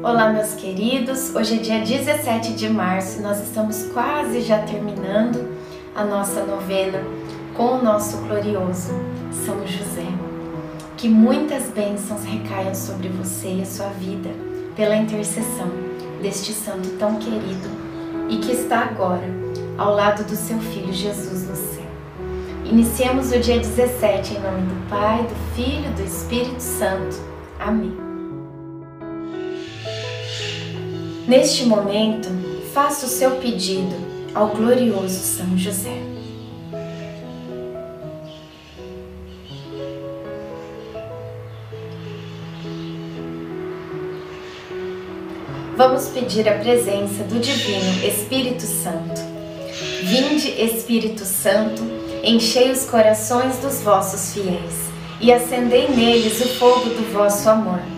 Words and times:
Olá, 0.00 0.32
meus 0.32 0.54
queridos. 0.54 1.34
Hoje 1.34 1.56
é 1.56 1.58
dia 1.58 1.80
17 1.80 2.52
de 2.52 2.68
março 2.68 3.18
e 3.18 3.20
nós 3.20 3.42
estamos 3.42 3.82
quase 3.92 4.42
já 4.42 4.60
terminando 4.62 5.58
a 5.92 6.04
nossa 6.04 6.44
novena 6.44 7.02
com 7.56 7.78
o 7.78 7.82
nosso 7.82 8.16
glorioso 8.18 8.92
São 9.44 9.66
José. 9.66 10.06
Que 10.96 11.08
muitas 11.08 11.64
bênçãos 11.70 12.22
recaiam 12.24 12.76
sobre 12.76 13.08
você 13.08 13.54
e 13.54 13.62
a 13.62 13.66
sua 13.66 13.88
vida 13.88 14.30
pela 14.76 14.94
intercessão 14.94 15.68
deste 16.22 16.52
santo 16.52 16.90
tão 16.90 17.16
querido 17.16 17.68
e 18.28 18.36
que 18.36 18.52
está 18.52 18.84
agora 18.84 19.28
ao 19.76 19.96
lado 19.96 20.22
do 20.22 20.36
seu 20.36 20.60
filho 20.60 20.92
Jesus 20.92 21.48
no 21.48 21.56
céu. 21.56 21.88
Iniciemos 22.64 23.32
o 23.32 23.40
dia 23.40 23.58
17 23.58 24.34
em 24.34 24.40
nome 24.40 24.62
do 24.62 24.88
Pai, 24.88 25.24
do 25.24 25.56
Filho 25.56 25.90
e 25.90 25.94
do 25.94 26.02
Espírito 26.02 26.60
Santo. 26.60 27.16
Amém. 27.58 28.07
Neste 31.28 31.66
momento, 31.66 32.30
faça 32.72 33.04
o 33.04 33.08
seu 33.08 33.32
pedido 33.32 33.94
ao 34.34 34.48
glorioso 34.48 35.20
São 35.20 35.58
José. 35.58 35.92
Vamos 45.76 46.08
pedir 46.08 46.48
a 46.48 46.54
presença 46.54 47.22
do 47.24 47.38
Divino 47.38 48.06
Espírito 48.06 48.62
Santo. 48.62 49.20
Vinde, 50.04 50.48
Espírito 50.58 51.26
Santo, 51.26 51.82
enchei 52.24 52.70
os 52.70 52.86
corações 52.86 53.58
dos 53.58 53.82
vossos 53.82 54.32
fiéis 54.32 54.88
e 55.20 55.30
acendei 55.30 55.88
neles 55.88 56.40
o 56.40 56.48
fogo 56.54 56.88
do 56.88 57.12
vosso 57.12 57.50
amor. 57.50 57.97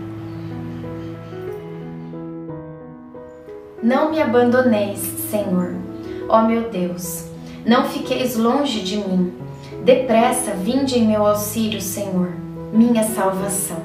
Não 3.83 4.11
me 4.11 4.21
abandoneis, 4.21 4.99
Senhor, 5.31 5.73
ó 6.29 6.43
meu 6.43 6.69
Deus. 6.69 7.23
Não 7.65 7.85
fiqueis 7.85 8.35
longe 8.35 8.81
de 8.81 8.97
mim. 8.97 9.33
Depressa 9.83 10.51
vinde 10.51 10.99
em 10.99 11.07
meu 11.07 11.25
auxílio, 11.25 11.81
Senhor, 11.81 12.29
minha 12.71 13.03
salvação. 13.03 13.83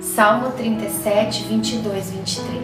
Salmo 0.00 0.52
37, 0.52 1.48
22, 1.48 2.12
23. 2.12 2.62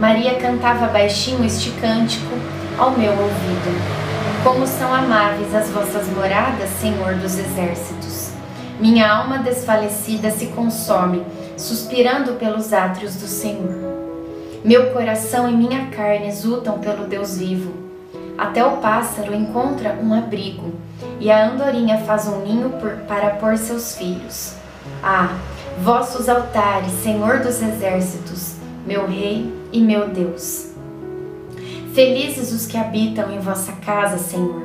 Maria 0.00 0.34
cantava 0.34 0.88
baixinho 0.88 1.44
este 1.44 1.70
cântico 1.80 2.34
ao 2.76 2.90
meu 2.90 3.12
ouvido. 3.12 4.02
Como 4.42 4.66
são 4.66 4.92
amáveis 4.92 5.54
as 5.54 5.70
vossas 5.70 6.08
moradas, 6.08 6.70
Senhor 6.80 7.14
dos 7.14 7.38
exércitos. 7.38 8.30
Minha 8.80 9.08
alma 9.08 9.38
desfalecida 9.38 10.32
se 10.32 10.46
consome, 10.46 11.22
suspirando 11.56 12.32
pelos 12.32 12.72
átrios 12.72 13.14
do 13.14 13.28
Senhor. 13.28 13.91
Meu 14.64 14.90
coração 14.92 15.50
e 15.50 15.52
minha 15.52 15.86
carne 15.86 16.28
exultam 16.28 16.78
pelo 16.78 17.08
Deus 17.08 17.36
vivo. 17.36 17.72
Até 18.38 18.64
o 18.64 18.76
pássaro 18.76 19.34
encontra 19.34 19.98
um 20.00 20.14
abrigo, 20.14 20.72
e 21.18 21.32
a 21.32 21.50
andorinha 21.50 21.98
faz 21.98 22.28
um 22.28 22.42
ninho 22.42 22.70
por, 22.70 22.92
para 23.08 23.30
pôr 23.30 23.58
seus 23.58 23.96
filhos. 23.96 24.54
Ah, 25.02 25.36
vossos 25.80 26.28
altares, 26.28 26.92
Senhor 27.02 27.40
dos 27.40 27.60
exércitos, 27.60 28.54
meu 28.86 29.04
Rei 29.08 29.52
e 29.72 29.80
meu 29.80 30.06
Deus. 30.08 30.70
Felizes 31.92 32.52
os 32.52 32.64
que 32.64 32.76
habitam 32.76 33.32
em 33.32 33.40
vossa 33.40 33.72
casa, 33.84 34.16
Senhor. 34.16 34.62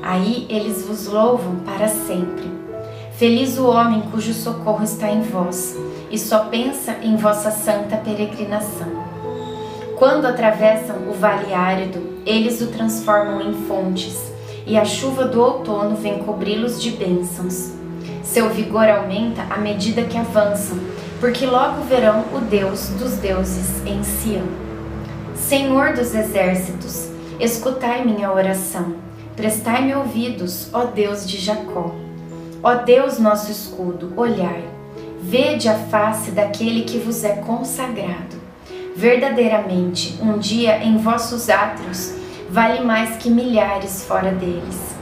Aí 0.00 0.46
eles 0.48 0.84
vos 0.84 1.08
louvam 1.08 1.56
para 1.66 1.88
sempre. 1.88 2.48
Feliz 3.16 3.58
o 3.58 3.66
homem 3.66 4.00
cujo 4.12 4.32
socorro 4.32 4.84
está 4.84 5.10
em 5.10 5.22
vós 5.22 5.76
e 6.08 6.16
só 6.16 6.44
pensa 6.44 6.98
em 7.02 7.16
vossa 7.16 7.50
santa 7.50 7.96
peregrinação. 7.96 8.99
Quando 10.00 10.24
atravessam 10.24 10.96
o 11.10 11.12
vale 11.12 11.52
árido, 11.52 12.22
eles 12.24 12.62
o 12.62 12.68
transformam 12.68 13.42
em 13.42 13.52
fontes, 13.66 14.32
e 14.66 14.78
a 14.78 14.82
chuva 14.82 15.26
do 15.26 15.38
outono 15.38 15.94
vem 15.94 16.20
cobri-los 16.20 16.80
de 16.80 16.92
bênçãos. 16.92 17.72
Seu 18.22 18.48
vigor 18.48 18.88
aumenta 18.88 19.42
à 19.50 19.58
medida 19.58 20.02
que 20.04 20.16
avançam, 20.16 20.78
porque 21.20 21.44
logo 21.44 21.82
verão 21.82 22.24
o 22.34 22.40
Deus 22.40 22.88
dos 22.98 23.16
deuses 23.16 23.84
em 23.84 24.02
Sião. 24.02 24.46
Senhor 25.34 25.92
dos 25.92 26.14
exércitos, 26.14 27.10
escutai 27.38 28.02
minha 28.02 28.32
oração, 28.32 28.94
prestai-me 29.36 29.94
ouvidos, 29.94 30.70
ó 30.72 30.86
Deus 30.86 31.28
de 31.28 31.36
Jacó. 31.36 31.94
Ó 32.62 32.74
Deus 32.76 33.18
nosso 33.18 33.52
escudo, 33.52 34.14
olhai, 34.16 34.64
vede 35.20 35.68
a 35.68 35.74
face 35.74 36.30
daquele 36.30 36.84
que 36.84 36.96
vos 36.96 37.22
é 37.22 37.34
consagrado. 37.36 38.39
Verdadeiramente, 39.00 40.18
um 40.20 40.36
dia 40.36 40.84
em 40.84 40.98
vossos 40.98 41.48
átrios 41.48 42.12
vale 42.50 42.84
mais 42.84 43.16
que 43.16 43.30
milhares 43.30 44.04
fora 44.04 44.30
deles. 44.30 44.94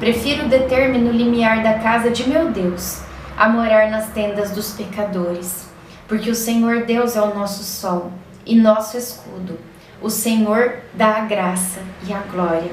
Prefiro 0.00 0.48
deter-me 0.48 0.98
no 0.98 1.12
limiar 1.12 1.62
da 1.62 1.74
casa 1.74 2.10
de 2.10 2.28
meu 2.28 2.50
Deus, 2.50 3.02
a 3.36 3.48
morar 3.48 3.92
nas 3.92 4.08
tendas 4.08 4.50
dos 4.50 4.72
pecadores, 4.72 5.68
porque 6.08 6.28
o 6.28 6.34
Senhor 6.34 6.84
Deus 6.84 7.14
é 7.14 7.22
o 7.22 7.32
nosso 7.32 7.62
sol 7.62 8.10
e 8.44 8.56
nosso 8.56 8.96
escudo. 8.96 9.56
O 10.02 10.10
Senhor 10.10 10.78
dá 10.92 11.18
a 11.18 11.20
graça 11.20 11.78
e 12.08 12.12
a 12.12 12.22
glória. 12.22 12.72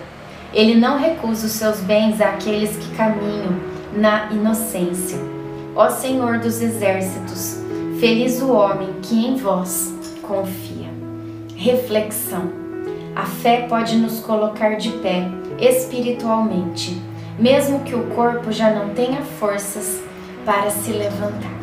Ele 0.52 0.74
não 0.74 0.98
recusa 0.98 1.46
os 1.46 1.52
seus 1.52 1.80
bens 1.82 2.20
àqueles 2.20 2.76
que 2.76 2.96
caminham 2.96 3.54
na 3.94 4.32
inocência. 4.32 5.20
Ó 5.76 5.92
Senhor 5.92 6.40
dos 6.40 6.60
exércitos, 6.60 7.60
feliz 8.00 8.42
o 8.42 8.52
homem 8.52 8.96
que 9.04 9.28
em 9.28 9.36
vós 9.36 10.01
confia. 10.32 10.88
Reflexão. 11.58 12.50
A 13.14 13.26
fé 13.26 13.66
pode 13.68 13.98
nos 13.98 14.22
colocar 14.22 14.78
de 14.78 14.90
pé 15.00 15.28
espiritualmente, 15.60 17.02
mesmo 17.38 17.82
que 17.82 17.94
o 17.94 18.08
corpo 18.16 18.50
já 18.50 18.74
não 18.74 18.94
tenha 18.94 19.22
forças 19.22 20.02
para 20.46 20.70
se 20.70 20.94
levantar. 20.94 21.60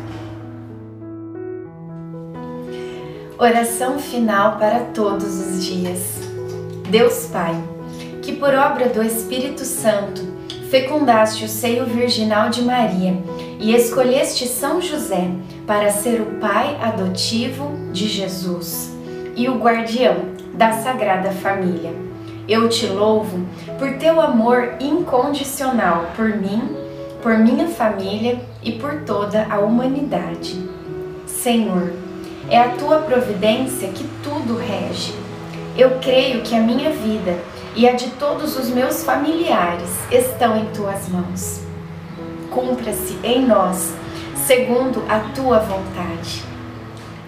Oração 3.39 3.97
final 3.97 4.59
para 4.59 4.81
todos 4.93 5.39
os 5.39 5.65
dias. 5.65 6.19
Deus 6.89 7.25
Pai, 7.25 7.55
que 8.21 8.33
por 8.33 8.53
obra 8.53 8.89
do 8.89 9.01
Espírito 9.01 9.65
Santo 9.65 10.21
fecundaste 10.69 11.43
o 11.43 11.47
seio 11.47 11.85
virginal 11.85 12.49
de 12.49 12.61
Maria 12.61 13.17
e 13.59 13.73
escolheste 13.73 14.45
São 14.47 14.79
José 14.79 15.31
para 15.65 15.89
ser 15.89 16.21
o 16.21 16.37
pai 16.39 16.77
adotivo 16.79 17.78
de 17.91 18.07
Jesus 18.07 18.91
e 19.35 19.47
o 19.47 19.57
guardião 19.57 20.17
da 20.53 20.73
Sagrada 20.73 21.31
Família. 21.31 21.93
Eu 22.47 22.67
te 22.67 22.87
louvo 22.87 23.45
por 23.77 23.93
teu 23.97 24.19
amor 24.19 24.75
incondicional 24.79 26.11
por 26.15 26.29
mim, 26.29 26.75
por 27.21 27.37
minha 27.37 27.67
família 27.67 28.39
e 28.63 28.71
por 28.73 29.01
toda 29.01 29.45
a 29.49 29.59
humanidade. 29.59 30.59
Senhor, 31.27 31.93
é 32.49 32.59
a 32.59 32.69
tua 32.69 32.99
providência 32.99 33.89
que 33.89 34.07
tudo 34.23 34.57
rege. 34.57 35.13
Eu 35.77 35.99
creio 35.99 36.41
que 36.41 36.55
a 36.55 36.59
minha 36.59 36.89
vida 36.89 37.37
e 37.75 37.87
a 37.87 37.93
de 37.93 38.09
todos 38.11 38.57
os 38.57 38.69
meus 38.69 39.03
familiares 39.03 39.89
estão 40.11 40.57
em 40.57 40.65
tuas 40.67 41.07
mãos 41.07 41.69
cumpra-se 42.49 43.17
em 43.23 43.45
nós, 43.45 43.93
segundo 44.35 45.03
a 45.07 45.19
tua 45.33 45.59
vontade. 45.59 46.48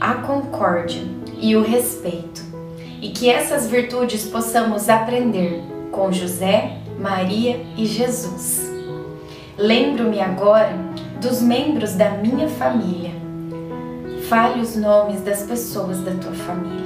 a 0.00 0.14
concórdia 0.14 1.02
e 1.38 1.56
o 1.56 1.62
respeito, 1.62 2.42
e 3.00 3.10
que 3.10 3.28
essas 3.28 3.66
virtudes 3.68 4.24
possamos 4.24 4.88
aprender 4.88 5.62
com 5.90 6.12
José, 6.12 6.78
Maria 6.98 7.60
e 7.76 7.86
Jesus. 7.86 8.70
Lembro-me 9.58 10.20
agora 10.20 10.76
dos 11.20 11.40
membros 11.40 11.94
da 11.94 12.10
minha 12.10 12.48
família. 12.48 13.10
Fale 14.28 14.60
os 14.60 14.76
nomes 14.76 15.22
das 15.22 15.42
pessoas 15.42 16.00
da 16.00 16.12
tua 16.12 16.32
família. 16.32 16.85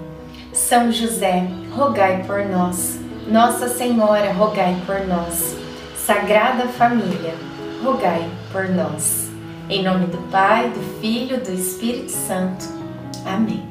São 0.71 0.89
José, 0.89 1.45
rogai 1.75 2.23
por 2.23 2.45
nós. 2.45 2.97
Nossa 3.27 3.67
Senhora, 3.67 4.31
rogai 4.31 4.73
por 4.85 5.05
nós. 5.05 5.57
Sagrada 5.97 6.65
Família, 6.65 7.33
rogai 7.83 8.25
por 8.53 8.69
nós. 8.69 9.29
Em 9.69 9.83
nome 9.83 10.05
do 10.05 10.17
Pai, 10.31 10.69
do 10.69 10.79
Filho, 11.01 11.43
do 11.43 11.51
Espírito 11.51 12.13
Santo. 12.13 12.69
Amém. 13.25 13.67